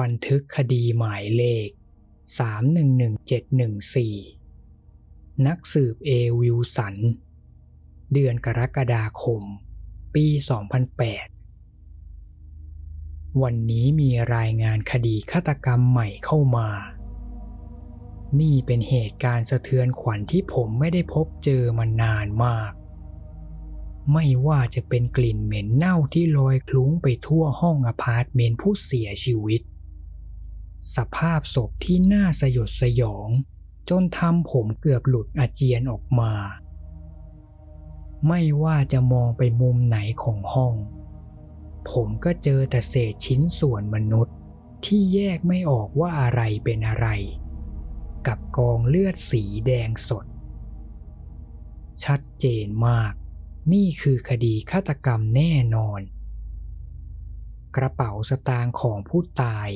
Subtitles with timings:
[0.00, 1.68] บันทึกคดีหมายเลข
[2.96, 6.10] 311714 นักสืบเอ
[6.40, 6.96] วิลสัน
[8.12, 9.42] เดือนกรกฎาคม
[10.14, 10.26] ปี
[12.04, 16.68] 2008 วันนี้มีรายงานคดีฆาตกรรมใหม่เข้ามา
[18.40, 22.72] นี่เป็นเหตุการณ์สะเทือนขวัญที่ผมไม่ได้พบเจอมานานมาก
[24.12, 29.60] ไม่ว่าจะเป็นกลิ่นเหม็นเน่าที่ลอยคลุ้งไปทั่วห้องอพาร์ตเมนต์ผู้เสียชีวิต
[30.96, 33.28] สภาพศพที่น่าสยดสยอง
[33.90, 36.32] จนทำผมเกือบหลุดอาเจียนออกมา
[38.28, 40.74] ไม่ว่าจะมองไปมุมไหนของห้อง
[41.90, 44.36] ผมก็เจอแต่เศษชิ้นส่วนมนุษย์
[44.84, 47.08] ที่แยกไม่ออกว่าอะไรเป็นอะไร
[48.26, 50.26] กับกองเลือดสีแดงสด
[52.04, 53.12] ชัดเจนมาก
[53.72, 56.00] นี่คือคดีฆาตกรรมแน่นอน
[57.76, 59.70] กระเป๋าสตางค์ของผู้ตาย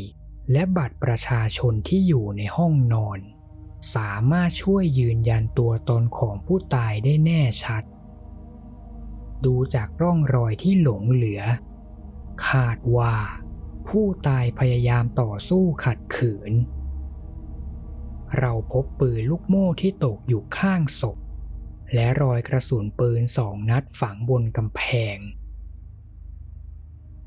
[0.52, 3.20] และบัตรประชาชนที่อยู่ในห้องนอน
[3.94, 7.82] สามารถช่วยยืนยันตัวตนของผู้ตายได้แน่ชัด
[9.44, 11.42] ดูจากร่องรอยที่หลงเหลือ
[12.48, 13.16] คาดว่า
[13.88, 16.52] ผู้ตายพยายามต่อสู้ขัดขืน
[18.38, 21.18] เราพบปืนลูกโม่ที่ตกอยู่ข้างศพ
[21.94, 24.82] และรอยกระสุนปืนสองนัดฝังบนกำแพ
[25.16, 25.18] ง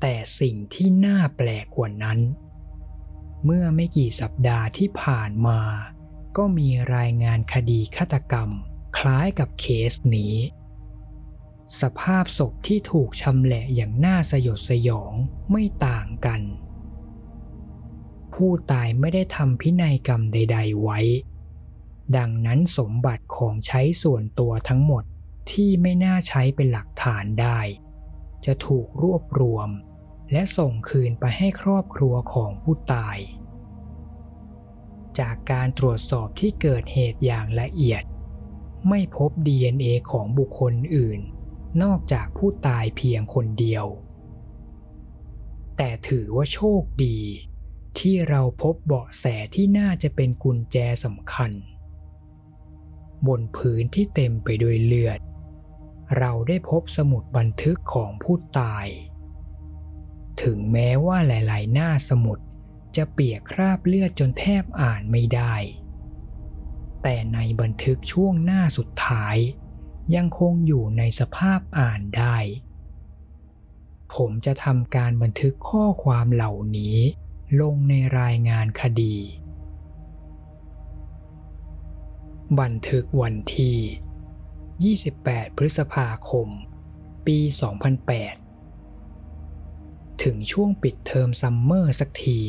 [0.00, 2.18] แต่สิ่งที่น่าแปลกกว่านั้น
[3.44, 5.60] เมื่อไม่กี่สัปดาห์ที่ผ่านมา
[6.36, 8.50] ก็มีรายงานคดีฆาตกรรม
[8.98, 10.34] คล้ายกับเคสนี้
[11.80, 15.12] สภาพศพที่ถูกชำแหละอย่างน่าสยดสยอง
[15.50, 16.40] ไม่ต่างกัน
[18.34, 21.00] ผู้ตายไม่ได้ทำพินัยกรรมใด ๆ ไว้
[22.16, 25.04] ดังนั้นสมบัติของใช้ส่วนตัวทั้งหมด
[25.50, 27.60] ที่ไม่น่าใช้เป็นหลักฐานได้
[28.44, 29.68] จะถูกรวบรวม
[30.32, 33.18] และส่งคืนไปให้ครอบครัวของผู้ตาย
[35.18, 38.02] จากการตรวจสอบที่เกิดเหตุอย่างละเอียด
[38.88, 41.20] ไม่พบ DNA ของบุคคลอื่น
[41.82, 43.86] นอกจากผู้ตายเพียงคนเดียว
[45.76, 47.18] แต่ถือว่าโชคดี
[47.98, 51.52] ที่เราพบเบาะแสที่น่าจะเป็นกุญแจสำคัญ
[53.26, 55.20] บนพื้นที่เต็มไปด้วยเลือด
[56.18, 58.86] เราได้พบสมุดบันทึกของผู้ตาย
[60.42, 62.38] ถึงแม้ว่าหลายๆ หน้าสมุด
[62.96, 65.54] จะเปียกคราบเลือดจนแทบอ่านไม่ได้
[67.02, 69.36] แต่ในบันทึกช่วงหน้าสุดท้าย
[70.14, 72.36] ยังคงอยู่ในสภาพอ่านได้
[74.14, 76.96] ผมจะทำการบันทึกข้อความเหล่านี้
[77.60, 79.16] ลงในรายงานคดี
[82.60, 86.48] บันทึกวันที่ 28 พฤษภาคม
[87.26, 88.41] ปี 2008
[90.22, 92.40] ถึงช่วงปิดเทอมซัมเมอร์สักที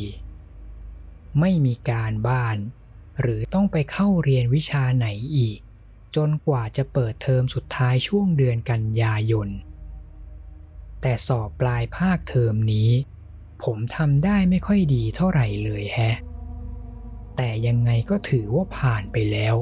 [1.40, 2.56] ไม่มีการบ้าน
[3.20, 5.58] หรือต้องไปเข้าเรียนวิชาไหนอีก
[6.16, 9.48] จนกว่าจะเปิดเทอมสุดท้ายช่วงเดือนกันยายน
[11.00, 12.90] แต่สอบปลายภาคเทอมนี้
[13.64, 16.16] ผมทำได้ไม่ค่อยดีเท่าไหร่เลยแฮะ
[17.36, 19.56] แต่ยังไงก็ถือว่าผ่านไปแล้ว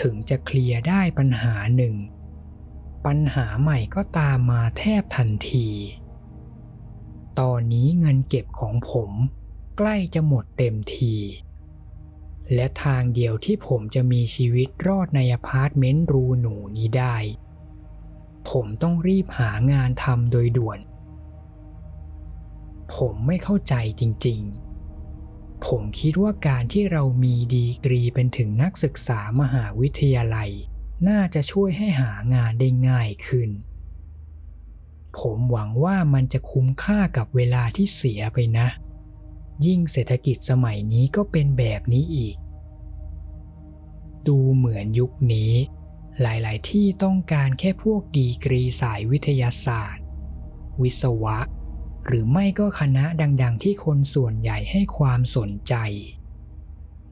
[0.00, 1.96] ถึงจะเคลียร์ได้ปัญหาหนึ่ง
[3.06, 5.68] ปัญหาใหม่ก็ตามมาแทบทันที
[7.40, 9.10] ตอนนี้เงินเก็บของผม
[9.78, 11.14] ใกล้จะหมดเต็มที
[12.54, 17.16] และทางเดียวที่ผมจะมีชีวิตรอดในอพาร์ตเมนต์รูหนูนี้ได้
[18.50, 20.78] ผมต้องรีบหางานทำโดยด่วน
[22.94, 30.50] ผมไม่เข้าใจจริงๆผมคิดว่าการที่เรามีดีกรีเป็นถึงนักศึกษามหาวิทยาลัย
[31.08, 33.50] น่าจะช่วยให้หางานได้ง่ายขึ้น
[35.18, 38.68] ผมหวังว่ามันจะคุ้มค่ากับเวลาที่เสียไปนะ
[39.66, 42.36] ยิ่งเศรษฐกิจสมัยนี้ก็เป็นแบบนี้อีก
[44.26, 45.52] ดูเหมือนยุคนี้
[46.20, 50.04] หลาย ๆ ที่ต้องการแค่พวกดีกรีสายวิทยาศาสตร์
[50.82, 51.38] วิศวะ
[52.06, 53.04] หรือไม่ก็คณะ
[53.42, 55.74] ดัง ๆ ที่คนส่วนใหญ่ให้ความสนใจ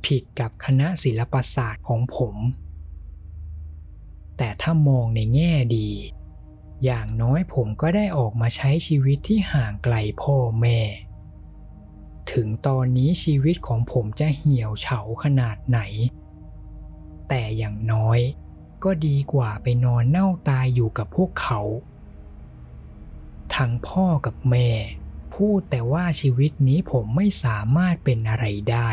[0.04, 2.36] ผิดกับคณะศิลปศาสตร์ของผม
[4.36, 5.88] แต่ถ้ามองในแง่ดี
[6.84, 10.80] อย่างน้อยผมก็ได้ออกมาใช้ชีวิตที่ห่างไกลพ่อแม่
[12.32, 15.80] ถึงตอนนี้ชีวิตของผมจะเหี่ยวเฉาขนาดไหน
[17.28, 18.18] แต่อย่างน้อย
[18.84, 21.60] ก็ดีกว่าไปนอนเน่าตายอยู่กับพวกเขา
[23.56, 24.68] ทั้งพ่อกับแม่
[25.34, 28.90] พูดแต่ว่าชีวิตนี้ผมไม่สามารถเป็นอะไรได้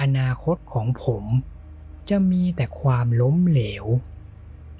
[0.00, 1.24] อนาคตของผม
[2.08, 3.86] จะมีแต่ความล้มเหลว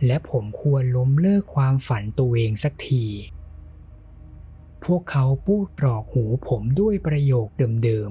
[0.07, 3.07] และผมควรล้มเลิกความฝันตัวเองสักที
[4.85, 7.49] พวกเขาพูดกรอกหูผมด้วยประโยค
[7.85, 8.11] เดิม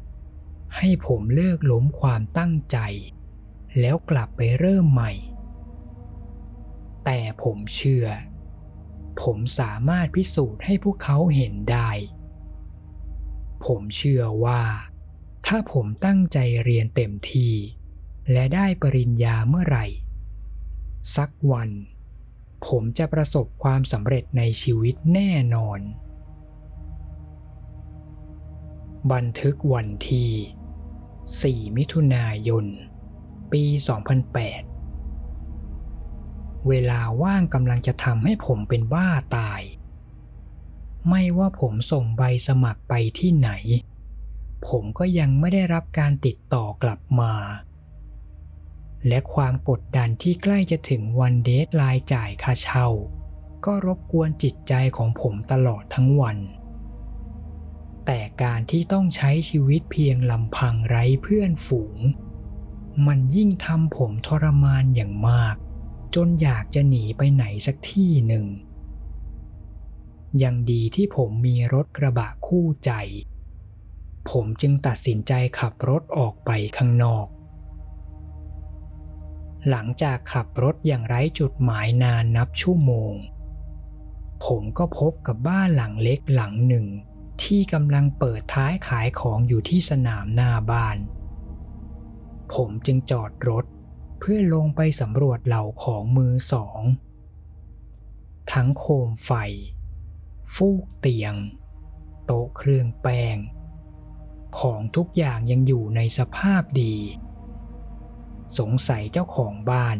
[0.00, 2.78] ๆ ให้ผมเลิกล้มความตั้งใจ
[3.80, 5.12] แล้วกลับไปเริ่มใหม่
[7.04, 8.06] แต่ผมเชื่อ
[9.22, 11.90] ผมสามารถพิสูจน์ให้พวกเขาเห็นได้
[13.64, 14.62] ผมเชื่อว่า
[15.46, 17.54] ถ้าผมตั้งใจเรียนเต็มที่
[18.32, 19.86] และได้ปริญญาเมื่อไหร่
[21.16, 21.70] สักวัน
[22.66, 25.80] ผมจะประสบความสำเร็จในชีวิตแน่นอน
[29.12, 30.30] บันทึกวันที่
[31.64, 32.66] 4 มิถุนายน
[33.52, 33.64] ปี
[35.00, 39.60] 2008 เวลาว่างกำลังจะทำให้ผมเป็นบ้าตาย
[41.08, 43.50] ไม่ว่าผมส่งใบสมัครไปที่ไหน
[44.68, 47.34] ผมก็ยังไม่ได้รับการติดต่อกลับมา
[49.08, 52.88] และความกดดันที่ใกล้จะถึงวัน deadline จ่ายค่าเช่า
[53.64, 56.38] ก็รบกวนจิตใจของผมตลอดทั้งวัน
[58.06, 61.98] แต่การที่ต้องใช้ชีวิตเพียงลำพังไร้เพื่อนฝูง
[63.06, 65.56] มันยิ่งทำผมทรมานอย่างมาก
[66.14, 68.46] จนอยากจะหนีไปไหนสักที่หนึ่ง
[70.42, 72.92] ยังดีที่ผมมีรถกระบะคู่ใจ
[74.30, 77.26] ผมจึงตัดสินใจขับรถออกไปข้างนอก
[79.70, 83.14] หลังจากขับรถอย่างไร้จุดหมายนานนับชั่วโมง
[84.44, 86.86] ผมก็พบกับบ้านหลังเล็กหลังหนึ่ง
[87.42, 90.96] ที่กำลังเปิดท้ายขายของอยู่ที่สนามหน้าบ้าน
[92.54, 93.64] ผมจึงจอดรถ
[94.18, 96.80] เพื่อลงไปสำรวจเหล่าของมือสอง
[98.52, 99.30] ทั้งโคมไฟ
[100.54, 101.34] ฟูกเตียง
[102.26, 103.36] โต๊ะเครื่องแป้ง
[104.58, 106.96] ของทุกอย่างยังอยู่ในสภาพดี
[108.58, 109.96] สงสัยเจ้าของบ้าน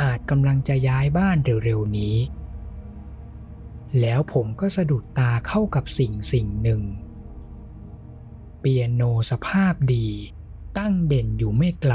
[0.00, 2.16] อาจกำลังจะย้ายบ้านเร็วๆนี้
[4.00, 6.82] แล้วผมก็สะดุดตาเข้ากับสิ่งสิ่งหนึ่ง
[8.60, 10.08] เปียโนสภาพดี
[10.78, 11.94] ตั้งเด่นอยู่ไม่ไกล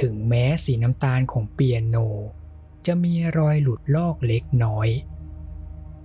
[0.00, 1.96] ถึงแม้สีน้ำตาลของเปียโน
[2.86, 4.88] จะมีรอยหลุดลอกเล็กน้อย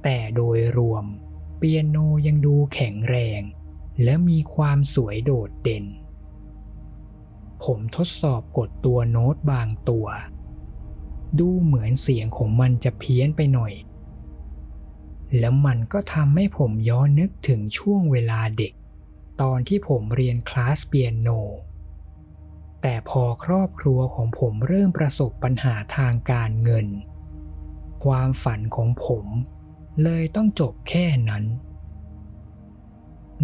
[0.04, 1.06] แต่โดยรวม
[1.58, 1.98] เปียโน
[2.28, 3.42] ยังดูแข็งแรง
[4.04, 5.86] และมีความสวยโดดเด่น
[7.64, 10.08] ผมทดสอบกดตัวโน้ตบางตัว
[11.40, 13.74] ดูเหมือนเสียงของมันจะเพี้ยนไปหน่อย
[15.40, 18.74] แล้วมันก็ทำให้ผมย้อนนึกถึงช่วงเวลาเด็ก
[19.42, 21.30] ตอนที่ผมเรียนคลาสเปียโน
[22.82, 26.88] แต่พอครอบครัวของผมเริ่มประสบปัญหาทางการเงิน
[28.06, 29.26] ความฝันของผม
[30.04, 31.44] เลยต้องจบแค่นั้น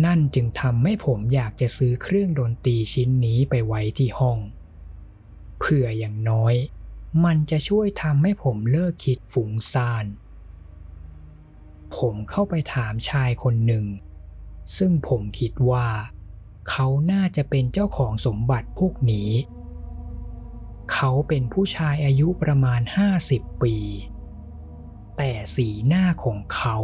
[0.06, 4.40] นั่นจึงทำให้ผมอยากจะซื้อเครื่องดนตรีชิ้นนี้ไปไว้ที่ห้อง
[5.60, 6.56] เพื่ออย่างน้อย
[7.26, 10.06] มันจะช่วยทำให้ผมเลิกคิดฝุ่งซ่าน
[11.98, 13.86] ผมเข้าไปถามชายคนหนึ่ง
[14.78, 15.88] ซึ่งผมคิดว่า
[16.70, 19.30] เขาน่าจะเป็นเจ้าของสมบัติพวกนี้
[20.94, 22.82] เขาเป็นผู้ชายอายุประมาณ
[23.22, 23.76] 50 ปี
[25.18, 26.78] แต่สีหน้าของเขา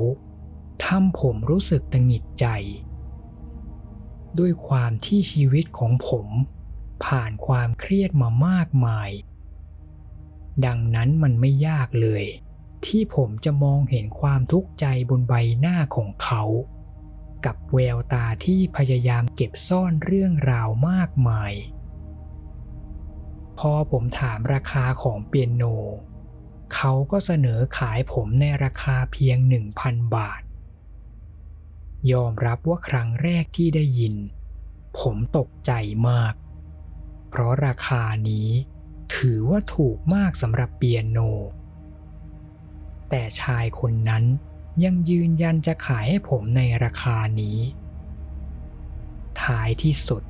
[0.85, 2.45] ทำผมรู้สึกตังหิดใจ
[4.39, 6.27] ด้วยความที่ชีวิตของผม
[7.05, 9.09] ผ่านความเครียดมามากมาย
[10.65, 12.23] ดังนั้นมันไม่ยากเลย
[12.85, 16.43] ที่ผมจะมองเห็นความทุกข์ใจบนใบหน้าของเขา
[17.45, 21.53] กับแววตาที่พยายามเก็บซ่อนเรื่องราวมากมาย
[23.59, 25.63] พอผมถามราคาของเปียโน
[26.75, 29.37] เขาก็เสนอขายผมในราคาเพียง
[29.75, 30.41] 1,000 บาท
[32.11, 34.15] ยอมรับว่าครั้งแรกที่ได้ยิน
[34.99, 35.71] ผมตกใจ
[36.09, 36.33] มาก
[37.29, 38.49] เพราะราคานี้
[39.15, 41.17] ถือว่าถูกมากสำหรับเปียโน
[43.09, 44.23] แต่ชายคนนั้น
[44.83, 47.57] ยังยืนยันจะขายให้ผมในราคานี้
[49.41, 50.23] ท้ายที่สุด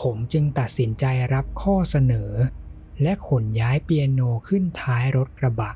[0.00, 1.04] ผมจึงตัดสินใจ
[1.34, 2.32] รับข้อเสนอ
[3.02, 5.72] และขนย้ายเปียโนขึ้นท้ายรถกระบะ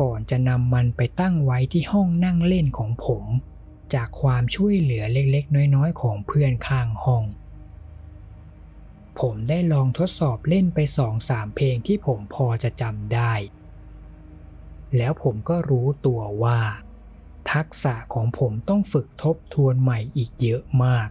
[0.00, 3.24] ก่อนจะนำมันไปตั้งไว้ที่ห้องนั่งเล่นของผม
[3.94, 7.24] จากความช่วยเหลือเล็กๆ น้อยๆ ของเพื่อนข้างห้อง
[9.20, 13.32] ผมได้ลองทดสอบเล่นไปสองสามเพลงที่ผมพอจะจำได้
[14.96, 16.60] แล้วผมก็รู้ตัวว่า
[17.52, 21.08] ทักษะของผมต้องฝึกทบทวนใหม่อีกเยอะมาก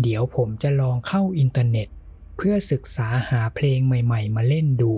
[0.00, 1.88] เดี๋ยวผมจะลองเข้าอินเทอร์เน็ต
[2.36, 4.94] เพื่อศึกษาหาเพลงใหม่ๆ มาเล่นดู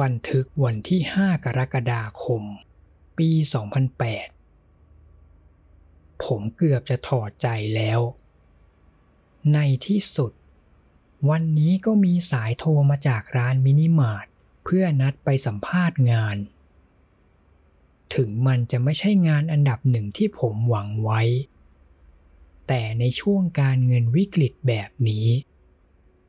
[0.00, 2.42] บันทึกวันที่ 5 กรกฎาคม
[3.20, 3.30] ปี
[4.56, 8.00] 2008 ผมเกือบจะถอดใจแล้ว
[9.54, 10.32] ในที่สุด
[11.30, 14.26] วันนี้ก็มีสายโทรมาจากร้านมินิมาร์ท
[14.64, 16.36] เพื่อนัดไปสัมภาษณ์งาน
[18.14, 21.22] ถึงมันจะไม่ใช่งานอันดับหนึ่งที่ผมหวังไว้
[22.68, 25.26] แต่ในช่วงการเงินวิกฤตแบบนี้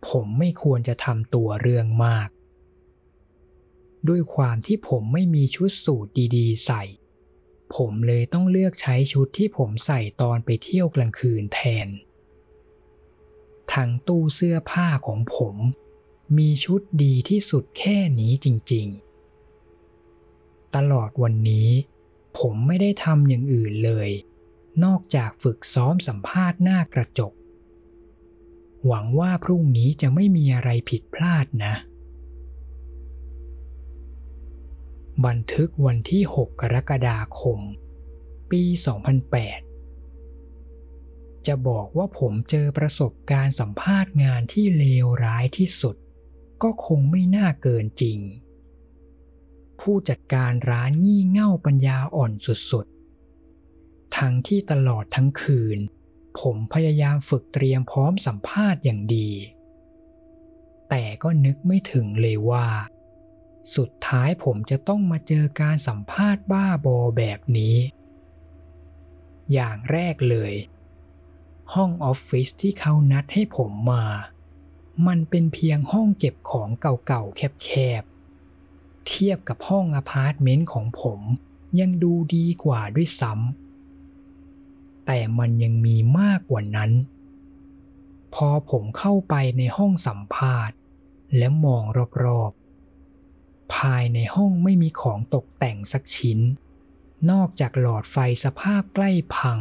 [0.07, 2.29] ผมไม่ควรจะทำตัวเรื่องมาก
[4.09, 6.83] ด้วยความที่ผมไม่มีชุดสูทดีๆ ใส่
[7.75, 11.87] ผมเลยต้องเลือกใช้ชุดที่ผมใส่ตอนไปเที่ยวกลางคืนแทน
[13.73, 15.55] ทั้งตู้เสื้อผ้าของผม
[16.37, 21.69] มีชุดดีที่สุดแค่นี้จริงๆ ตลอดวันนี้
[22.39, 24.09] ผมไม่ได้ทำอย่างอื่นเลย
[24.83, 27.33] นอกจากฝึกซ้อมสัมภาษณ์หน้ากระจก
[28.85, 31.73] หวังว่าพรุ่งนี้จะไม่มีอะไรผิดพลาดนะ
[35.25, 37.59] บันทึกวันที่ 6 กรกฎาคม
[38.51, 38.63] ปี
[39.85, 45.95] 2008 จะบอกว่าผมเจอประสบการณ์สัมภาษณ์งานที่เลวร้ายที่สุด
[46.63, 48.19] ก็คงไม่น่าเกินจริง
[49.81, 52.31] ผู้จัดการร้านงี่เง่าปัญญาอ่อน
[52.71, 55.77] สุดๆ ทั้งที่ตลอดทั้งคืน
[56.39, 59.29] ผมพยายามฝึกเตรียมพร้อมสัมภาษณ์อย่างดี
[60.89, 62.67] แต่ก็นึกไม่ถึงเลยว่า
[63.75, 67.77] สุดท้ายผมจะต้องมาเจอการสัมภาษณ์บ้าบอแบบนี้
[69.53, 70.53] อย่างแรกเลย
[71.73, 74.05] ห้องออฟฟิศที่เขานัดให้ผมมา
[75.07, 77.69] มันเป็นเพียงห้องเก็บของเก่าๆแค
[78.01, 81.19] บๆ เทียบกับห้องอพาร์ตเมนต์ของผม
[81.79, 86.91] ยังดูดีกว่าด้วยซ้ำ แต่มันยังมีมากกว่านั้น
[88.35, 90.75] พอผมเข้าไปในห้องสัมภาษณ์
[91.37, 91.83] และมอง
[92.23, 92.60] รอบๆ
[93.75, 96.39] ภายในห้องไม่มีของตกแต่งสักชิ้น
[97.31, 99.59] นอกจากหลอดไฟสภาพใกล้พัง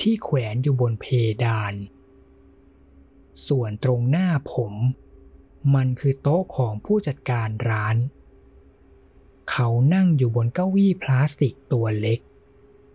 [0.00, 1.06] ที่แขวนอยู่บนเพ
[1.44, 1.74] ดาน
[3.48, 4.74] ส่วนตรงหน้าผม
[5.74, 7.96] มันคือโต๊ะของผู้จัดการร้าน
[9.50, 12.20] เขานั่งอยู่บนเก้าอี้พลาสติกตัวเล็ก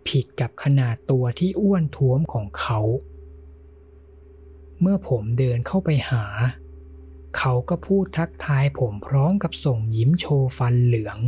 [0.08, 2.80] ผิดกับขนาดตัวที่อ้วนท้วมของเขา
[4.80, 6.24] เมื่อผมเดินเข้าไปหา
[7.36, 11.18] เขาก็พูดทักทายผมพร้อมกับส่งยิ้มโชว์ฟันเหลือง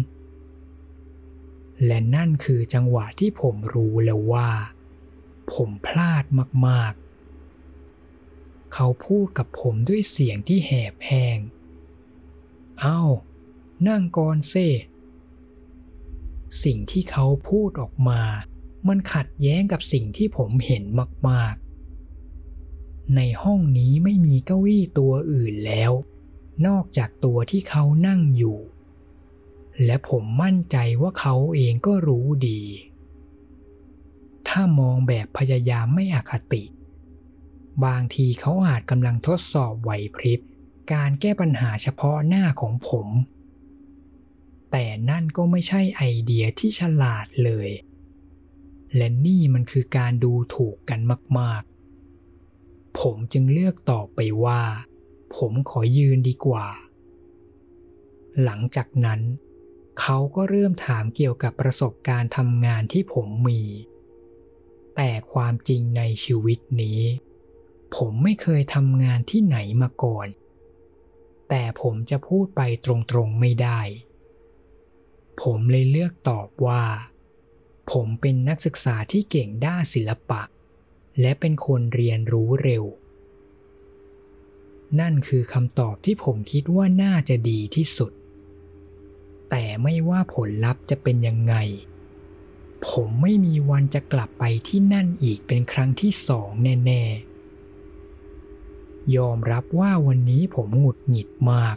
[1.87, 4.51] และนั่นคือจังหวะที่ผมรู้แล้วว่า
[5.53, 6.25] ผมพลาด
[6.67, 11.39] มากๆ เขาพูดกับผมด้วยเสียงที่แหบแห้ง
[12.81, 13.01] เอา้า
[13.89, 14.55] นั่งก่อนเซ
[16.65, 18.23] สิ่งที่เขาพูดออกมา
[18.89, 20.85] มันขัดแย้งกับสิ่งที่ผมเห็น
[21.29, 21.72] มากๆ
[23.17, 25.93] ในห้องนี้ไม่มีเก้าอี้ตัวอื่นแล้ว
[26.67, 28.59] นอกจากตัวที่เขานั่งอยู่
[29.85, 32.63] และผมมั่นใจว่าเขาเองก็รู้ดี
[34.49, 36.65] ถ้ามองแบบพยายามไม่อคติ
[37.85, 40.41] บางทีเขาอาจกำลังทดสอบไหวพริบ
[40.93, 43.09] การแก้ปัญหาเฉพาะหน้าของผม
[44.71, 47.69] แต่นั่นก็ไม่ใช่ไอเดียที่ฉลาดเลย
[48.97, 51.01] และนี่มันคือการดูถูกกัน
[51.39, 51.63] มาก
[53.01, 54.63] ผมจึงเลือกตอบไปว่า
[55.37, 56.67] ผมขอยืนดีกว่า
[58.43, 59.21] หลังจากนั้น
[60.01, 63.63] เขาก็เริ่มถามเกี่ยวกับประสบการณ์ทำงานที่ผมมี
[64.97, 67.01] แต่ความจริงในชีวิตนี้
[67.97, 70.29] ผมไม่เคยทำงานที่ไหนมาก่อน
[71.49, 73.81] แต่ผมจะพูดไปตรงๆไม่ได้
[75.43, 76.85] ผมเลยเลือกตอบว่า
[77.93, 80.43] ผมเป็นนักศึกษาที่เก่งด้านศิลปะ
[81.21, 82.85] และเป็นคนเรียนรู้เร็ว
[85.01, 88.13] นั่นคือคำตอบที่ผมคิดว่าน่าจะดีที่สุด
[89.51, 91.55] แต่ไม่ว่าผลลัพธ์จะเป็นยังไง
[92.89, 97.03] ผมไม่มีวันจะกลับไปที่นั่นอีกเป็นครั้งที่สองแน่
[98.29, 101.77] ๆ ยอมรับว่าวันนี้ผมหงุดหงิดมาก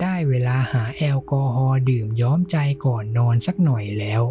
[0.00, 4.22] ได้เวลาหาแอลกอฮอล์ดื่มย้อมใจก่อนนอนสักหน่อยแล้ว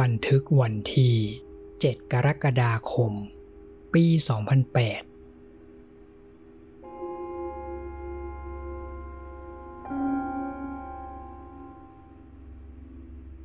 [0.00, 1.16] บันทึกวันที่
[1.62, 3.12] 7 กรกฎาคม
[3.94, 4.32] ปี 2008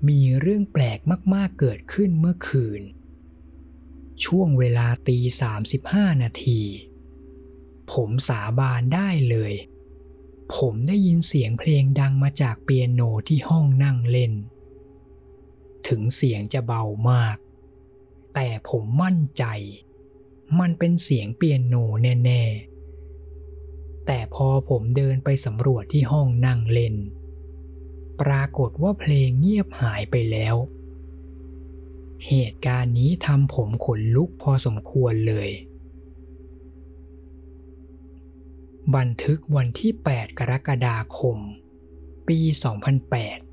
[0.08, 1.00] มีเรื่องแปลก
[1.34, 2.82] มาก ๆ เกิดขึ้นเมื่อคืน
[4.26, 6.62] ช่วงเวลาตีสามสิบห้านาที
[7.92, 9.54] ผมสาบานได้เลย
[10.56, 14.34] ผมได้ยินเสียงเพลงดังมาจากเปียโนที่ห้องนั่งเล่น
[15.90, 17.38] ถึงเสียงจะเบามาก
[18.36, 19.46] แต่ผมมั่นใจ
[20.60, 21.76] มันเป็นเสียงเปียโน
[22.26, 26.96] แน่ๆ แต่พอผมเดินไปสำรวจที่ห้องนั่งเล่น
[28.22, 30.56] ปรากฏว่าเพลงเงียบหายไปแล้ว
[32.28, 35.50] เหตุการณ์นี้ทำผมขนลุกพอสมควรเลย
[38.96, 41.38] บันทึกวันที่ 8 กรกฎาคม
[42.28, 43.49] ปี 2008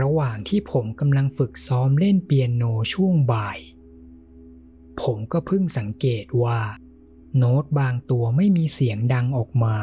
[0.00, 3.58] ระหว่างที่ผมกำลังฝึกซ้อมเล่นเปียโนช่วงบ่าย
[5.02, 6.60] ผมก็เพิ่งสังเกตว่า
[7.36, 9.76] โน้ตบางตัวไม่มีเสียงดังออกมา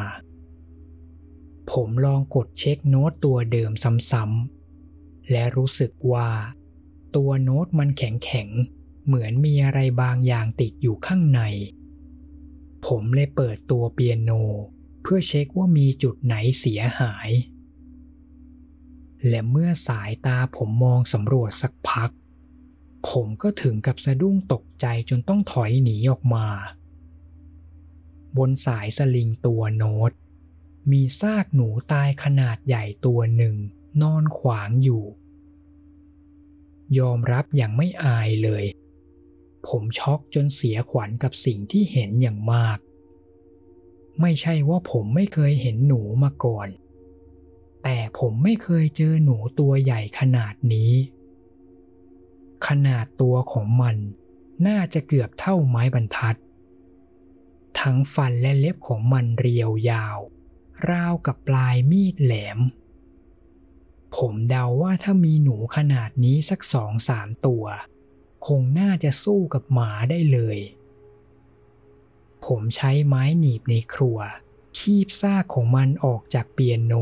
[1.71, 3.71] ผมลองกดเช็คโน้ตตัวเดิม
[4.11, 6.29] ซ้ำๆ และรู้สึกว่า
[7.15, 11.41] ตัวโน้ตมันแข็งๆ เหมือนมีอะไรบางอย่างติดอยู่ข้างใน
[12.85, 14.31] ผมเลยเปิดตัวเปียโน
[15.01, 17.29] เพื่อเช็คว่ามีจุดไหนเสียหาย
[19.27, 22.11] และเมื่อสายตาผมมองสำรวจสักพัก
[23.09, 26.47] ผมก็ถึงกับสะดุ้งตกใจจนต้องถอยหนีออกมา
[28.37, 30.11] บนสายสลิงตัวโน้ต
[30.91, 33.55] มีซากหนูตายขนาดใหญ่ตัวหนึ่ง
[34.01, 35.03] นอนขวางอยู่
[36.99, 38.63] ยอมรับอย่างไม่อายเลย
[39.67, 42.77] ผมช็อกจนเสียขวัญกับสิ่งที่เห็นอย่างมาก
[44.21, 46.67] ไม่ใช่ว่าผมไม่เคยเห็นหนูมาก่อน
[47.83, 50.91] แต่ผมไม่เคยเจอหนูตัวใหญ่ขนาดนี้
[52.67, 53.95] ขนาดตัวของมัน
[54.67, 56.37] น่าจะเกือบเท่าไม้บรรทัด
[57.79, 60.17] ทั้งฟันและเล็บของมันเรียวยาว
[60.89, 62.59] ราวกับปลายมีดแหลม
[64.15, 67.65] ผมเดาว่าถ้ามีหนูขนาดนี้สักสองสามตัว
[68.45, 70.57] คงน่าจะสู้กับหมาได้เลย
[72.45, 74.19] ผมใช้ไม้หนีบในครัว
[74.77, 76.93] คีบซากของมันออกจากเปียโน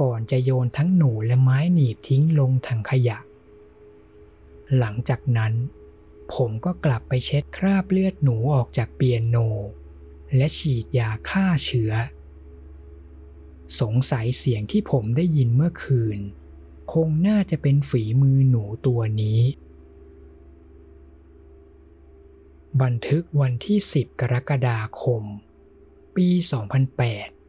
[0.00, 3.18] ก่อนจะโยนทั้งหนูและไม้หนีบทิ้งลงถังขยะ
[4.78, 5.52] หลังจากนั้น
[6.34, 9.36] ผมก็กลับไปเช็ดคราบเลือดหนูออกจากเปียโน
[10.36, 11.92] และฉีดยาฆ่าเชื้อ
[13.80, 16.18] สงสัยเสียงที่ผมได้ยินเมื่อคืน
[16.92, 19.40] คงน่าจะเป็นฝีมือหนูตัวนี้
[22.82, 25.24] บันทึกวันที่ 10 กรกฎาคม
[26.16, 27.39] ปี 2008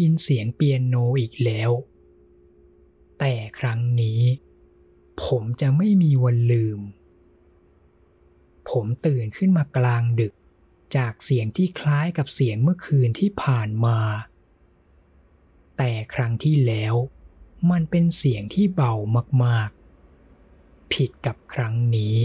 [0.00, 1.70] ยินเสียงเปียโนอีกแล้ว
[3.18, 4.20] แต่ครั้งนี้
[5.24, 6.80] ผมจะไม่มีวันลืม
[8.70, 10.34] ผมตื่นขึ้นมากลางดึก
[10.96, 13.98] จากเสียงที่คล้ายกับเสียงเมื่อคืนที่ผ่านมา
[15.76, 16.94] แต่ครั้งที่แล้ว
[17.70, 18.94] มันเป็นเสียงที่เบา
[19.44, 22.16] มากๆ ผิดกับครั้งนี้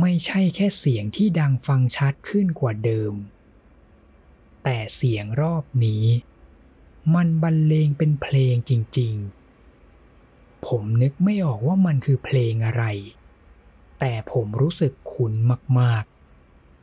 [0.00, 3.14] ไม่ใช่แค่เสียงที่ดังฟังชัดขึ้นกว่าเดิม
[4.64, 6.04] แต่เสียงรอบนี้
[7.14, 12.84] มันบรรเลงเป็นเพลงจริงๆ ผมนึกไม่ออกว่ามันคือเพลงอะไร
[14.00, 15.32] แต่ผมรู้สึกคุ้น
[15.78, 16.04] มาก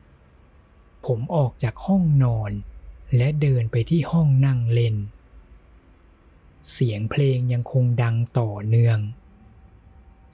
[0.08, 2.52] ๆ ผมออกจากห้องนอน
[3.16, 4.96] และเดินไปที่ห้องนั่งเล่น
[6.72, 9.00] เสียงเพลงยังคงดังต่อเนื่อง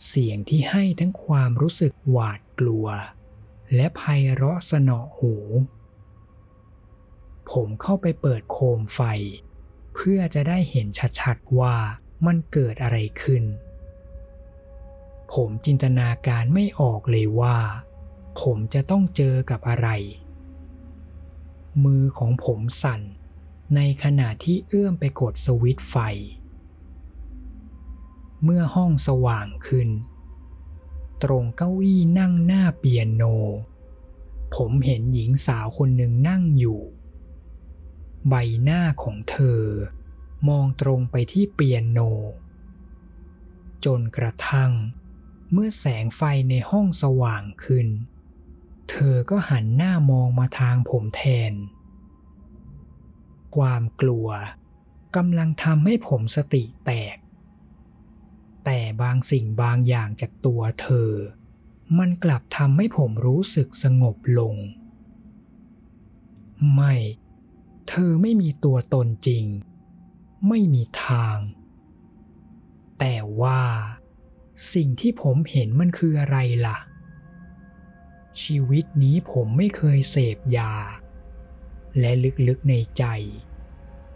[0.08, 2.88] เสียงที่ให้ทั้งความรู้สึกหวาดกลัว
[3.76, 4.02] และไพ
[4.34, 5.36] เราะสนอหู
[7.52, 9.02] ผมเข้าไปเปิดโคมไฟ
[9.96, 10.88] เพื่อจะได้เห็น
[11.20, 11.76] ชัดๆว่า
[12.26, 13.44] มันเกิดอะไรขึ้น
[15.34, 17.58] ผมจินตนาการไม่ออกเลยว่า
[18.42, 19.90] ผมจะต้องเจอกับอะไร
[21.84, 23.02] มือของผมสั่น
[23.76, 25.96] ในขณะที่เอื้อมไปกดสวิตช์ไฟ
[28.44, 29.90] เมื่อห้องสว่างขึ้น
[31.24, 33.24] ตรงเก้าอี้นั่งหน้าเปียโน
[34.56, 36.82] ผมเห็นหญิงสาวคนหนึ่งนั่งอยู่
[38.30, 39.64] ใบหน้าของเธอ
[40.50, 42.00] มองตรงไปที่เปียโน
[43.86, 44.72] จนกระทั่ง
[45.52, 47.88] เมื่อแสงไฟในห้องสว่างขึ้น
[48.90, 51.54] เธอก็หันหน้ามองมาทางผมแทน
[53.56, 54.28] ความกลัว
[55.16, 57.18] กำลังทำให้ผมสติแตก
[58.66, 61.12] แต่บางสิ่งบางอย่างจากตัวเธอ
[61.98, 64.56] มันกลับทำให้ผมรู้สึกสงบลง
[66.76, 66.94] ไม่
[67.90, 69.46] เธอไม่มีตัวตนจริง
[70.48, 71.38] ไม่มีทาง
[73.00, 73.62] แต่ว่า
[74.74, 76.78] สิ่งที่ผมเห็นมันคืออะไรล่ะ
[78.42, 80.74] ชีวิตนี้ผมไม่เคยเสพยา
[82.00, 82.12] และ
[82.48, 83.06] ลึกๆในใจ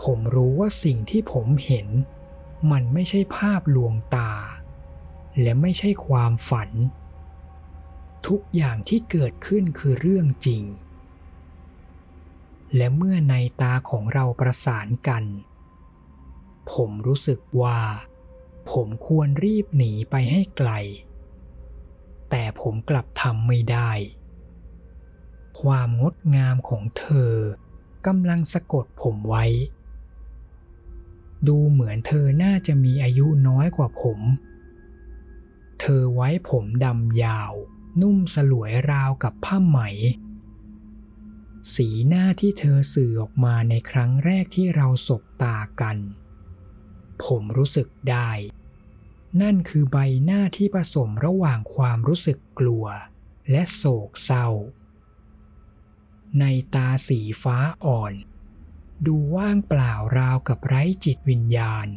[0.04, 1.88] ผมรู้ว่าสิ่งที่ผมเห็น
[2.72, 4.32] มันไม่ใช่ภาพลวงตา
[5.42, 6.70] และไม่ใช่ความฝัน
[8.28, 10.64] ทุกอย่างที่เกิดขึ้นคือเรื่องจริง
[12.76, 15.24] และเมื่อในตาของเราประสานกัน
[16.74, 17.80] ผมรู้สึกว่า
[18.72, 20.72] ผมควรรีบหนีไปให้ไกล
[22.30, 23.92] แต่ผมกลับทำไม่ได้
[25.62, 27.34] ความงดงามของเธอ
[28.08, 29.46] กำลังสะกดผมไว้
[31.48, 34.20] ดูเหมือนเธอน่าจะมีอายุน้อยกว่าผม
[35.80, 37.54] เธอไว้ผมดำยาว
[38.02, 39.80] นุ่มสลวยราวกับผ้าไหม
[41.76, 45.98] สีหน้าที่เธอสื่อออกมาในครั้งแรกที่เราสบตากัน
[47.24, 48.32] ผมรู้สึกได้
[49.42, 52.86] นั่นคือใบหน้าที่ผสมระหว่างความรู้สึกกลัว
[53.52, 54.48] และโศกเศร้า
[56.40, 58.14] ในตาสีฟ้าอ่อน
[59.06, 61.88] ดูว่างเปล่าราวกับไร้จิตวิญญาณ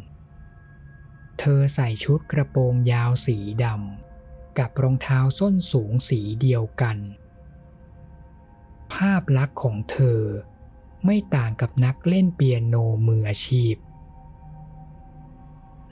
[1.38, 6.96] เธอใส่ชุดกระโปรงยาวสีดำกับรองเท้าส้นสูงสีเดียวกัน
[8.94, 10.22] ภาพลักษณ์ของเธอ
[11.05, 12.74] ไม่ต่างกับนักเล่นเปียโน
[13.07, 13.74] มืออาชีพ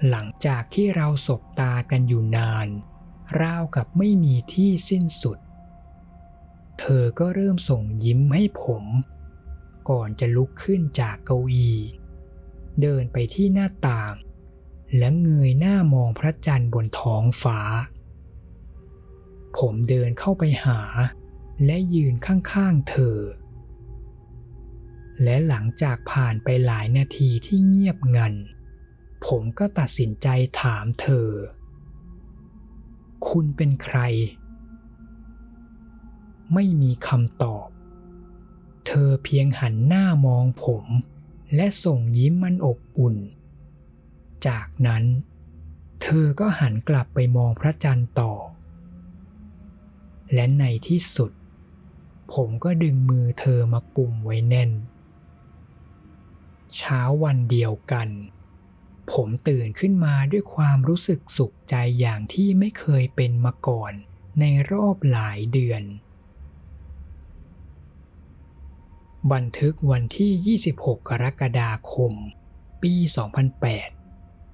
[0.09, 2.69] หลังจากที่เราสบตากันอยู่นาน
[3.41, 5.39] ราวกับไม่มีที่สิ้นสุด
[6.81, 8.85] เธอก็เริ่มส่งยิ้มให้ผม
[9.91, 11.79] ก่อนจะลุกขึ้นจากเก้าอี้
[12.81, 14.15] เดินไปที่หน้าต่าง
[14.97, 17.59] และเงยหน้ามองพระจันทร์บนท้องฟ้า
[19.59, 20.81] ผมเดินเข้าไปหา
[21.65, 23.19] และยืนข้างๆเธอ
[25.23, 28.35] และหลังจากผ่านไปหลายนาทีที่เงียบงัน
[29.27, 30.29] ผมก็ตัดสินใจ
[30.61, 31.29] ถามเธอ
[33.29, 33.99] คุณเป็นใคร
[36.55, 37.69] ไม่มีคำตอบ
[38.87, 40.87] เธอเพียงหันหน้ามองผม
[41.55, 43.17] และส่งยิ้มมันอบอุ่น
[44.47, 45.05] จากนั้น
[46.03, 48.33] เธอก็หันกลับไปมองพระจันทร์ต่อ
[50.35, 51.31] และในที่สุด
[52.35, 54.71] ผมก็ดึงมือเธอมากุมไว้แน่น
[56.77, 58.09] เช้าวันเดียวกัน
[59.13, 63.93] ผมตื่นขึ้นมาด้วยความรู้สึกสุขใจอย่างที่ไม่เคยเป็นมาก่อน
[64.41, 65.83] ในรอบหลายเดือน
[69.33, 72.13] บันทึกวันที่ 26 กรกฎาคม
[72.83, 72.95] ปี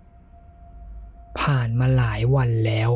[0.05, 2.91] 2008 ผ่านมาหลายวันแล้ว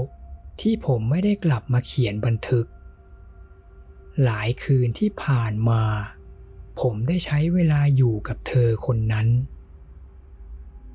[0.61, 2.67] ที่ผมไม่ได้กลับมาเขียนบันทึก
[4.25, 5.83] หลายคืนที่ผ่านมา
[6.81, 9.29] ผมได้ใช้เวลาอยู่กับเธอคนนั้น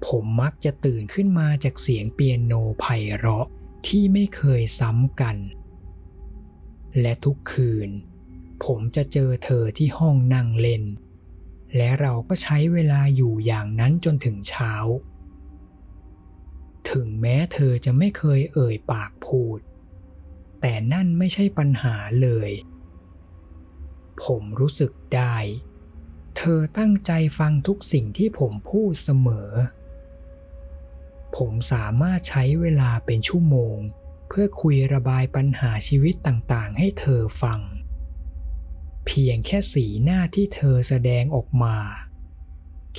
[0.07, 3.47] ผมมักจะตื่นขึ้นมาจากเสียงเปียโนไพเราะ
[3.88, 5.38] ที่ไม่เคยซ้ำกัน
[7.01, 7.89] และทุกคืน
[8.65, 10.83] ผมจะเจอเธอที่ห้องนั่งเล่น
[11.75, 14.73] และเราก็ใช้เวลาอยู่อย่างนั้นจนถึงเช้า
[16.91, 19.59] ถึงแม้เธอจะไม่เคยเอ่ยปากพูด
[20.62, 22.51] แต่นั่นไม่ใช่ปัญหาเลย
[24.23, 25.36] ผมรู้สึกได้
[26.38, 29.52] เธอตั้งใจฟังทุกสิ่งที่ผมพูดเสมอ
[31.38, 33.78] ผมสามารถใช้เวลาเป็นชั่วโมง
[34.28, 37.60] เพื่อคุยระบายปัญหาชีวิตต่างๆ ให้เธอฟัง
[39.06, 41.78] เพียงแค่สีหน้าที่เธอแสดงออกมา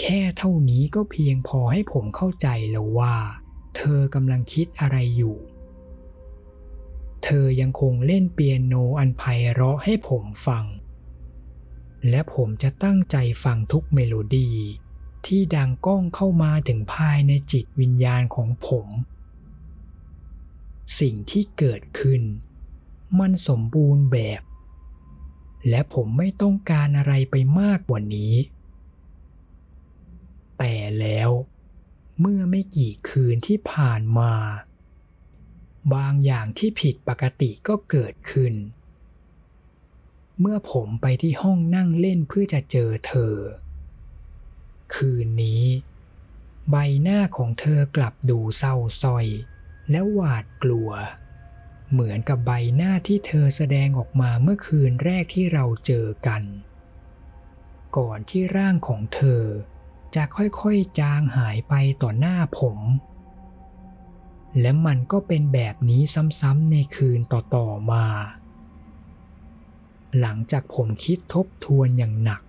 [0.01, 3.17] แค่เท่านี้ก็เพียงพอให้ผมเข้าใจแล้วว่า
[3.77, 5.37] เธอกำลังคิดอะไรอยู่
[7.25, 9.23] เธอยังคงเล่นเปียโนอันไพ
[9.53, 10.65] เราะให้ผมฟัง
[12.09, 14.57] และผมจะตั้งใจฟังทุกเมโลดี้
[15.27, 18.87] ที่ดังก้องเข้ามาถึงภายในจิตวิญญาณของผม
[21.01, 22.23] สิ่งที่เกิดขึ้น
[23.19, 24.43] มันสมบูรณ์แบบ
[25.69, 28.35] และผมไม่ต้องการอะไรไปมากกว่านี้
[30.59, 31.31] แต่แล้ว
[32.21, 34.33] เมื่อไม่กี่คืนที่ผ่านมา
[35.95, 38.55] บางอย่างที่ผิดปกติก็เกิดขึ้น
[40.41, 43.35] เมื่อผมไปที่ห้องนั่งเล่นเพื่อจะเจอเธอ
[44.95, 45.65] คืนนี้
[46.71, 49.27] ใบหน้าของเธอกลับดูเศร้าส้อย
[49.91, 50.91] และหวาดกลัว
[51.91, 56.43] เหมือนกับใบหน้าที่เธอแสดงออกมาเมื่อคืนแรกที่เราเจอกัน
[57.97, 59.43] ก่อนที่ร่างของเธอ
[60.15, 62.79] จะค่อยๆจางหายไปต่อหน้าผม
[64.61, 66.03] และมันก็เป็นแบบนี้
[66.41, 68.07] ซ้ำๆในคืนต่อๆมา
[70.21, 72.43] หลังจากผมคิดทบทวนอย่างหนัก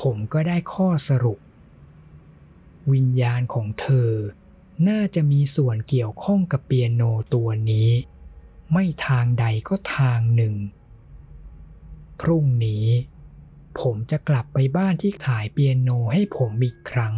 [0.00, 1.38] ผมก็ได้ข้อสรุป
[2.92, 4.10] วิญญาณของเธอ
[4.88, 7.02] น่าจะมีส่วนเกี่ยวข้องกับเปียโน
[7.34, 7.90] ตัวนี้
[8.72, 10.54] ไม่ทางใดก็ทางหนึ่ง
[12.20, 12.86] พรุ่งนี้
[13.80, 17.14] ผมจะกลับไปบ้านที่ขายเปียโนให้ผมอีกครั้ง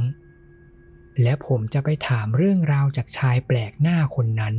[1.23, 4.55] และผมจะไปถามเรื่องราวจากชายแปลกหน้าคนนั้น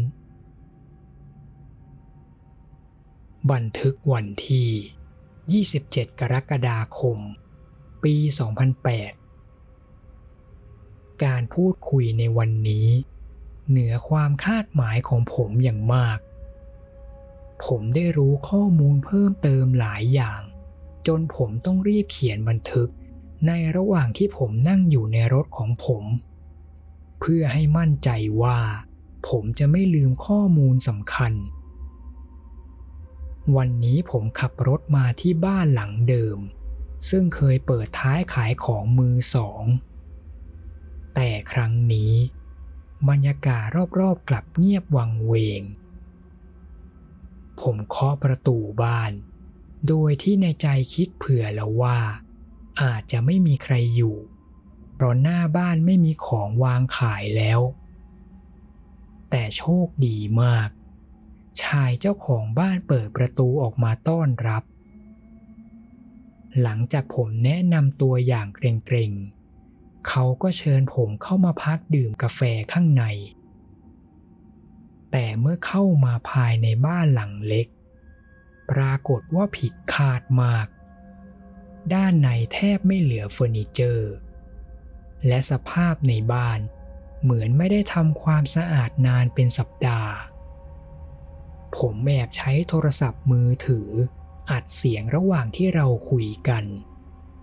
[3.51, 7.19] บันทึกวันที่ 27 กรกฎาคม
[8.03, 8.15] ปี
[9.49, 12.87] 2008 การพูดคุยในวันนี้
[13.69, 16.19] เหนือความคาดหมายของผมอย่างมาก
[17.65, 20.41] ผมได้รู้ข้อมูลเพิ่มเติมหลายอย่าง
[21.07, 22.89] จนผมต้องรีบเขียนบันทึก
[23.47, 26.03] ในระหว่างที่ผมนั่งอยู่ในรถของผม
[27.19, 28.09] เพื่อให้มั่นใจ
[28.41, 28.59] ว่า
[29.29, 31.33] ผมจะไม่ลืมข้อมูลสำคัญ
[33.55, 36.39] วันนี้ผมขับรถมาที่บ้านหลังเดิม
[37.09, 39.63] ซึ่งเคยเปิดท้ายขายของมือสอง
[41.15, 42.13] แต่ครั้งนี้
[43.09, 43.63] บรรยากาศ
[43.99, 45.61] รอบๆกลับเงียบวังเวง
[47.61, 49.11] ผมเคาะประตูบ้าน
[49.87, 51.99] โดยที่ในใจคิดเผื่อแล้วว่า
[52.81, 54.17] อาจจะไม่มีใครอยู่
[54.93, 57.59] เพราะหน้าบ้านไม่มีของวางขายแล้ว
[59.29, 60.69] แต่โชคดีมาก
[61.63, 64.63] ชายเจ้าของบ้านเปิดประตูออกมาต้อนรับ
[66.61, 72.41] หลังจากผมแนะนำตัวอย่างเกรงๆ เขาก็เชิญผมเข้ามาพักดื่มกาแฟ
[72.73, 73.03] ข้างใน
[75.11, 77.67] แต่เมื่อเข้ามาภายในบ้านหลังเล็ก
[78.71, 80.67] ปรากฏว่าผิดคาดมาก
[81.93, 84.11] ด้านในแทบไม่เหลือเฟอร์นิเจอร์
[85.27, 86.59] และสภาพในบ้าน
[87.21, 90.11] เหมือนไม่ได้ทำความสะอาดนานเป็นสัปดาห์
[91.77, 93.89] ผมแอบใช้โทรศัพท์มือถือ
[94.51, 96.65] อัดเสียงระหว่างที่เราคุยกัน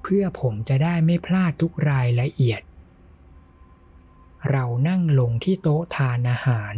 [0.03, 2.63] เพื่อผมจะได้ไม่พลาดทุกรายละเอียด
[4.51, 6.75] เรานั่งลงที่โต๊ะทานอาหาร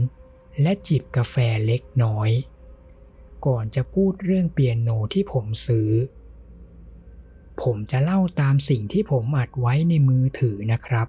[0.62, 2.30] และจิบกาแฟเล็กน้อย
[3.46, 5.90] ก่อนจะพูดเรื่องเปียโนที่ผมซื้อ
[7.62, 11.08] ผมจะเล่าตามสิ่งที่ผมอัดไว้ในมือถือนะครับ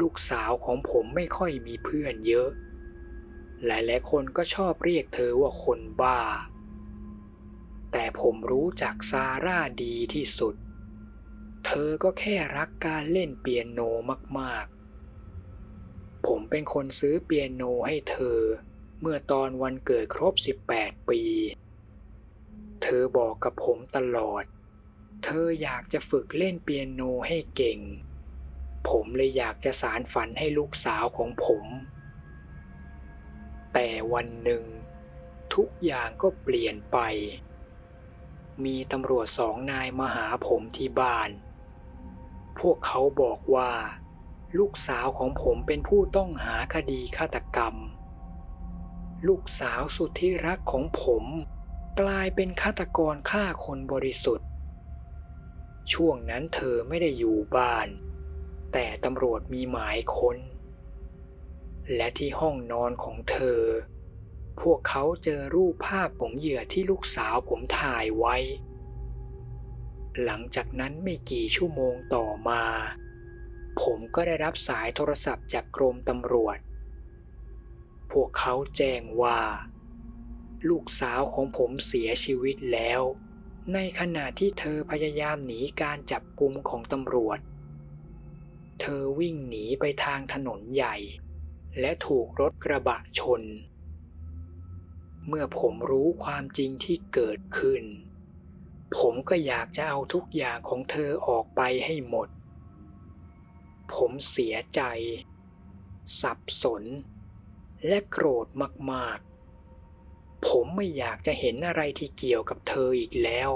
[0.00, 2.48] ลูกสาวของผมไม่ค่อยมีเพื่อนเยอะ
[3.66, 6.20] หลายๆคนก็ชอบเรียกเธอว่าคนบ้า
[7.92, 10.54] แต่ผมรู้จักซาร่าดีที่สุด
[11.66, 13.80] เธอก็แค่รักการเล่นเปียโน
[14.38, 18.38] มากๆ ผมเป็นคนซื้อเปียโนให้เธอ
[19.00, 20.34] เมื่อตอนวันเกิดครบ
[20.70, 21.22] 18 ปี
[22.82, 24.44] เธอบอกกับผมตลอด
[25.24, 27.78] เธออยากจะฝึกเล่นเปียโนให้เก่ง
[28.88, 31.64] ผมเลยอยากจะสารฝันให้ลูกสาวของผม
[33.72, 34.64] แต่วันหนึ่ง
[35.54, 36.98] ทุกอย่างก็เปลี่ยนไป
[38.64, 41.30] มีตำรวจสองนายมาหาผมที่บ้าน
[42.58, 43.72] พวกเขาบอกว่า
[44.58, 47.74] ลูกสาวของผมเป็นผู้ต้องหาคดีฆาตกรรม
[49.28, 51.24] ลูกสาวสุดที่รักของผม
[52.00, 54.48] กลายเป็นฆาตกรฆ่าคนบริสุทธิ์
[55.92, 57.88] ช่วงนั้นเธอไม่ได้อยู่บ้าน
[58.72, 60.36] แต่ตำรวจมีหมายค้น
[61.94, 63.62] และที่ห้องนอนของเธอ
[64.60, 68.36] พวกเขาเจอรูปภาพของเหยื่อที่ลูกสาวผมถ่ายไว้
[70.24, 72.64] หลังจากนั้นไม่กี่ชั่วโมงต่อมา
[73.80, 76.58] ผมก็ได้รับสายโทรศัพท์จากกรมตำรวจ
[78.12, 79.40] พวกเขาแจ้งว่า
[80.68, 83.00] ลูกสาวของผมเสียชีวิตแล้ว
[83.74, 87.38] ในขณะที่เธอพยายามหนีการจับกุมของตำรวจ
[88.80, 90.96] เธอวิ่งหนีไปทางถนนใหญ่
[91.80, 93.42] และถูกรถกระบะชน
[95.26, 97.84] เมื่อผมรู้ความจริงที่เกิดขึ้น
[98.98, 102.28] ผมก็อยากจะเอาทุกอย่างของเธอออกไปให้หมด
[103.94, 104.82] ผมเสียใจ
[106.20, 106.82] สับสน
[107.86, 108.46] และโกรธ
[108.92, 113.50] มากๆ ผมไม่อยากจะเห็นอะไรที่เกี่ยวกับเธออีกแล้ว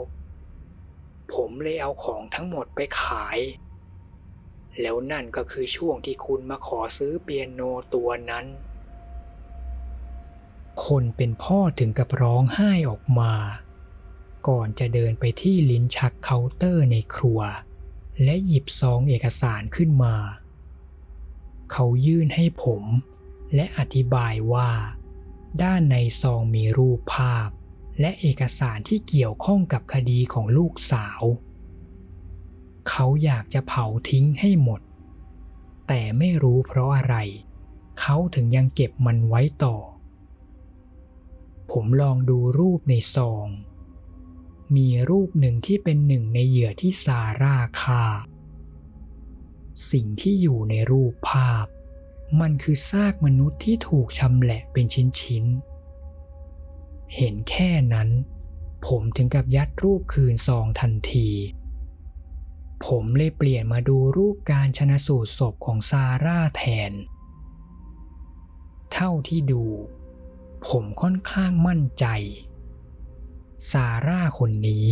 [1.34, 3.38] ผมเลยเอาของทั้งหมดไปขาย
[4.80, 7.60] แล้วนั่นก็คือช่วงที่คุณมาขอซื้อเปียโน
[7.94, 8.46] ตัวนั้น
[10.84, 13.32] คนเป็นพ่อถึงกับร้องไห้ออกมา
[14.48, 17.40] ก่อนจะเดินไปที่ลิ้นชักเคาน์เตอร์ในครัว
[18.24, 20.16] และหยิบซองเอกสารขึ้นมา
[21.72, 22.84] เขายื่นให้ผม
[23.54, 24.70] และอธิบายว่า
[25.62, 27.48] ด้านในซองมีรูปภาพ
[28.00, 31.22] และเอกสารที่เกี่ยวข้องกับคดีของลูกสาว
[32.88, 34.80] เขาอยากจะเผาทิ้งให้หมด
[35.88, 37.16] แต่ไม่รู้เพราะอะไร
[38.00, 39.76] เขาถึงยังเก็บมันไว้ต่อ
[41.70, 43.46] ผมลองดูรูปในซอง
[44.76, 48.04] มีรูปหนึ่งที่เป็นหนึ่งในเหยื่อที่ซาร่าฆ่า
[49.90, 51.66] สิ่งที่อยู่ในรูปภาพ
[52.40, 54.86] มันคือซากมนุษย์ที่ถูกชำแหละเป็น
[55.20, 58.08] ชิ้นๆ เห็นแค่นั้น
[58.86, 61.28] ผมถึงกับยัดรูปคืนซองทันที
[62.84, 66.92] ผมเลยเปลี่ยนมาดูรูปการชนะสูตรศพของซาร่าแทน
[68.92, 69.64] เท่าที่ดู
[70.68, 72.06] ผมค่อนข้างมั่นใจ
[73.70, 74.88] ซาร่าคนนี้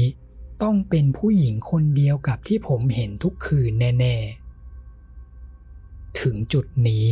[0.62, 4.16] ต้องเป็นผู้หญิงคนเดียวกับที่ผมเห็นทุกคืนแน่
[5.38, 7.08] ๆ ถึงจุดนี้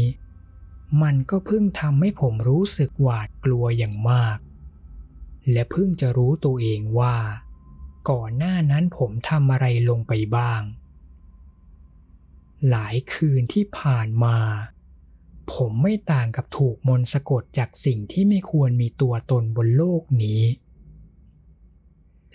[1.02, 4.38] มันก็เพิ่งทำให้ผมรู้สึกหวาดกลัวอย่างมาก
[5.52, 7.16] และเพิ่งจะรู้ตัวเองว่า
[8.10, 10.62] ก่อนหน้านั้นผมทำอะไรลงไปบ้าง
[12.70, 14.38] หลายคืนที่ผ่านมา
[15.52, 20.42] ผมไม่ต่างกับถูกมนต์สะกดจากสิ่งที่ไม่ควรมีตัวตนบนโลกนี้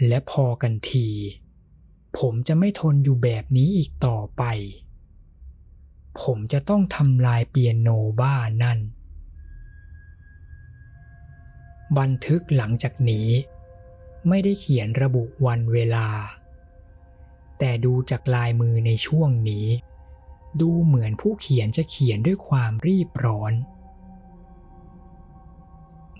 [0.08, 1.08] และพอกันที
[2.20, 4.44] ผมจะไม่ทนอยู่แบบนี้อีกต่อไป
[6.22, 8.80] ผมจะต้องทำลายเปียโนบ้านั่น
[11.98, 13.28] บันทึกหลังจากนี้
[14.28, 16.08] ไม่ได้เขียนระบุวันเวลา
[17.60, 19.68] แต่ดูจากลายมือในช่วงนี้
[20.62, 23.54] ดูเหมือนผู้เขียนจะเขียนด้วยความรีบร้อน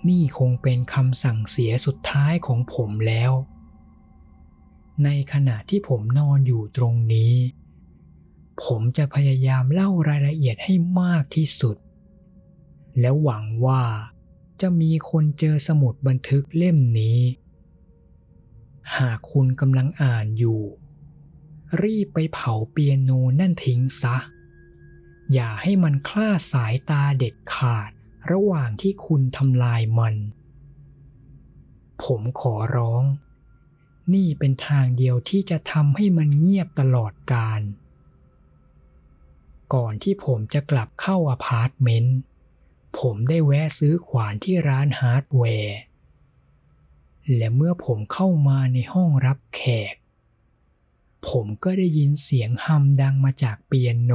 [0.08, 3.32] นี่คงเป็นคำสั่งเสียสุดท้ายของผมแล้ว
[5.04, 7.34] ในขณะที่ผมนอนอยู่ตรงนี้
[8.64, 11.76] ผมจะพยายามเล่ารายละเอียดให้มากที่สุด
[13.00, 13.82] แล้วหวังว่า
[14.60, 17.18] จะมีคนเจอสมุดบันทึกเล่มนี้
[18.96, 20.62] หากคุณกำลังอ่านอยู่
[21.82, 24.16] รีบไปเผาเปียโนนั่นทิ้งซะ
[25.32, 27.90] อย่าให้มันคลาดสายตาเด็ดขาด
[28.30, 30.14] ระหว่างที่คุณทำลายมัน
[32.04, 33.04] ผมขอร้อง
[34.14, 37.60] นี่เป็นทางเดียวที่จะทำให้มันเงียบตลอดกาล
[39.74, 42.18] ก่อนที่ผมจะกลับเข้าอพาร์ตเมนต์
[42.98, 45.78] ผมได้แวะซื้อขวานที่ร้านฮาร์ดแวร์
[47.36, 49.62] และเมื่อผมเข้ามาในห้องรับแข
[49.92, 49.94] ก
[51.28, 54.12] ผมก็ได้ยินเสียงฮัมดังมาจากเปียโน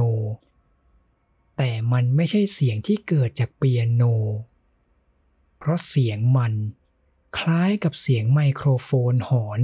[1.56, 4.02] แต่มันไม่ใช่เสียงที่เกิดจากเปียโน
[5.58, 6.54] เพราะเสียงมัน
[7.38, 9.60] คล้ายกับเสียงไมโครโฟนหอน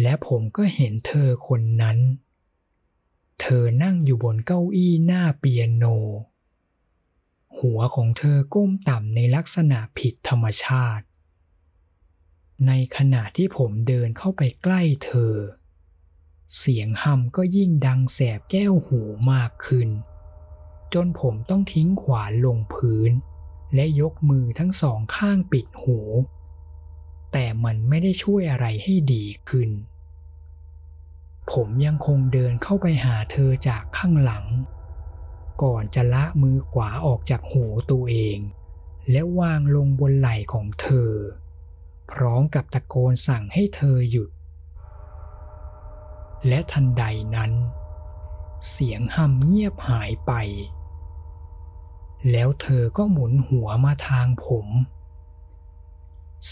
[0.00, 1.98] และผมก็เห็นเธอคนนั้น
[3.40, 5.84] เธอนั่งอยู่บนเก้าอี้หน้าเปียโน
[7.58, 11.04] หัวของเธอก้มต่ำในลักษณะผิดธรรมชาติ
[12.66, 15.34] ในขณะที่ผมเดินเข้าไปใกล้เธอ
[16.58, 19.00] เสียงฮัมก็ยิ่งดังแสบแก้วหู
[19.32, 19.88] มากขึ้น
[20.94, 23.10] จนผมต้องทิ้งขวานลงพื้น
[23.74, 25.98] และยกมือทั้งสองข้างปิดหู
[27.32, 29.70] แต่มันไม่ได้ช่วยอะไรให้ดีขึ้น
[31.52, 34.46] ผมยังคงเดินเข้าไปหาเธอจากข้างหลัง
[35.62, 38.38] ก่อนจะละมือขวาออกจากหูตัวเอง
[39.10, 41.12] และวางลงบนไหล่ของเธอ
[42.12, 44.30] พร้อมกับตะโกนสั่งให้เธอหยุด
[46.48, 47.04] และทันใด
[47.36, 47.52] นั้น
[48.70, 50.32] เสียงหำเงียบหายไป
[52.30, 54.66] แล้วเธอก็หมุนหัวมาทางผม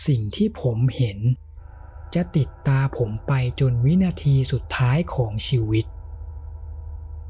[0.07, 1.19] สิ่งที่ผมเห็น
[2.15, 5.85] จะติดตาผมไปจนวินาทีสุดท้ายของชีวิต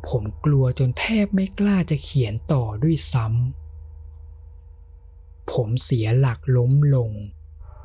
[0.08, 7.10] ผมกลัวจนแทบไม่กล้าจะเขียนต่อด้วยซ้ำผมเสียหลักล้มลง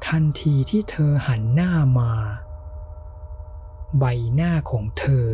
[0.07, 2.11] ทันทีที่เธอหันหน้ามา
[3.99, 5.27] ใบหน้าของเธอ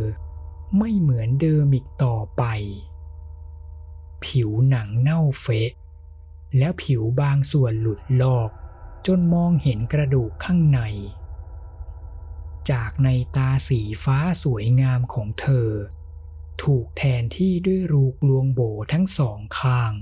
[0.77, 2.43] ไม่เหมือนเดิมอีกต่อไป
[4.23, 5.71] ผิวหนังเน่าเฟะ
[6.57, 8.49] แล้วผิวบางส่วนหลุดลอก
[9.07, 10.79] จนมองเห็นกระดูกข้างใน
[12.71, 15.69] จากในตาสีฟ้าสวยงามของเธอ
[16.63, 18.61] ถูกแทนที่ด้วยรูกลวงโบ
[18.93, 19.93] ทั้งสองข้าง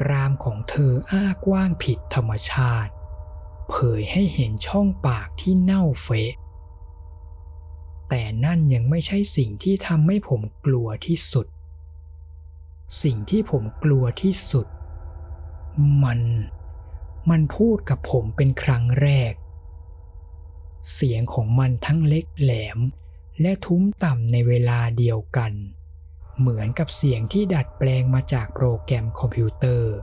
[0.00, 2.92] กรามของเธออ้ากว้างผิดธรรมชาติ
[3.70, 6.32] เผยให้เห็นช่องปากที่เน่าเฟะ
[8.08, 11.46] แต่นั่นยังไม่ใช่สิ่งที่ทำให้ผมกลัวที่สุด
[13.02, 14.66] สิ่งที่ผมกลัวที่สุด
[16.02, 16.20] มัน
[17.30, 19.32] มันพูดกับผมเป็นครั้งแรก
[20.92, 22.78] เสียงของมันทั้งเล็กแหลม
[23.40, 25.52] และทุ้มต่ำในเวลาเดียวกัน
[26.38, 29.94] เหมือนกับเสียงที่ดัดแปลงมาจากโปรแกรมคอมพิวเตอร์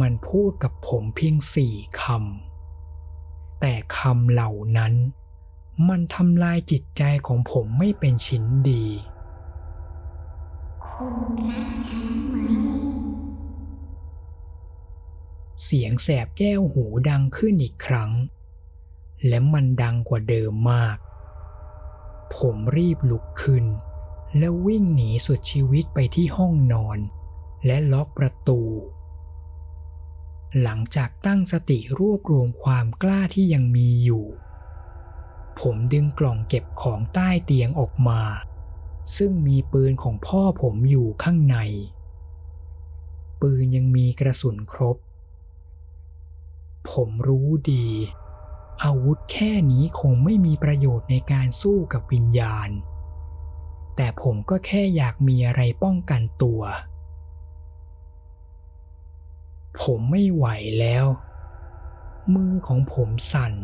[0.00, 4.94] มันพูดกับผมเพียงสี่คำ แต่คำเหล่านั้น
[5.88, 8.84] มันทำลายจิตใจของผมไม่เป็นชิ้นดี
[10.86, 11.16] คุณ
[11.48, 12.36] รักฉันไหม
[15.64, 18.10] เสียงแสบแก้วหูดังขึ้นอีกครั้ง
[19.26, 20.96] และมันดังกว่าเดิมมาก
[22.36, 23.64] ผมรีบลุกขึ้น
[24.38, 26.98] แล้ววิ่งหนีสุดชีวิตไปที่ห้องนอน
[27.66, 28.60] และล็อกประตู
[30.60, 34.26] หลังจากตั้งสติรวบรวมความกล้าที่ยังมีอยู่
[35.60, 38.20] ผมดึงกล่องเก็บของใต้เตียงออกมา
[39.16, 41.56] ซึ่งมีปืนของพ่อผมอยู่ข้างใน
[43.40, 44.96] ปืนยังมีกระสุนครบ
[46.90, 47.86] ผมรู้ดี
[48.84, 52.70] อาวุธแค่นี้คงไม่มีประโยชน์ในการสู้กับวิญญาณ
[53.96, 56.60] แต่ผมก็แค่อยากมีอะไรป้องกันตัว
[59.80, 60.46] ผมไม่ไหว
[60.80, 61.06] แล้ว
[62.34, 63.54] มือของผมสั่น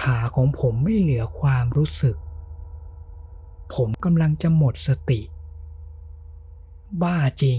[0.00, 2.16] ขาของผมไม่เหลือความรู้สึก
[3.74, 5.20] ผมกำลังจะหมดสติ
[7.02, 7.58] บ้าจริง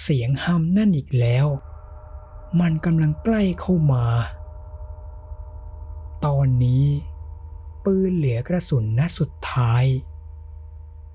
[0.00, 1.46] เสียงฮัมนั่นอีกแล้ว
[2.60, 4.06] มันกำลังใกล้เข้ามา
[6.26, 6.84] ตอนนี้
[7.84, 9.84] ปืนเหลือกระสุนนัดสุดท้าย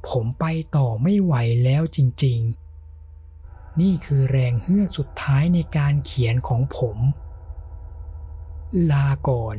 [0.09, 0.45] ผมไป
[0.75, 2.62] ต่อไม่ไหวแล้วจริง ๆ
[3.81, 6.97] นี่คือแรงเฮือกสุดท้ายในการเขียนของผม
[8.91, 9.57] ลาก่อน